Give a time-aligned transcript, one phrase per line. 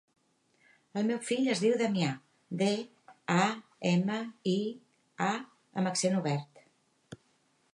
[1.01, 2.07] El meu fill es diu Damià:
[2.61, 2.69] de,
[3.35, 3.43] a,
[3.91, 4.17] ema,
[4.53, 4.57] i,
[5.27, 6.67] a amb accent obert.